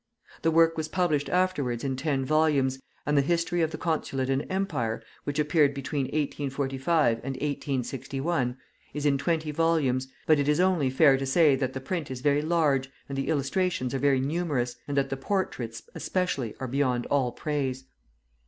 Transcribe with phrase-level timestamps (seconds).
[0.41, 4.47] The work was published afterwards in ten volumes, and the "History of the Consulate and
[4.49, 8.57] Empire," which appeared between 1845 and 1861,
[8.95, 12.21] is in twenty volumes; but it is only fair to say that the print is
[12.21, 17.05] very large and the illustrations are very numerous, and that the portraits especially are beyond
[17.11, 17.85] all praise.